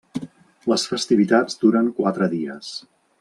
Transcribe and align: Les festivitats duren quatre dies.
Les 0.71 0.85
festivitats 0.93 1.59
duren 1.65 1.91
quatre 1.99 2.31
dies. 2.33 2.73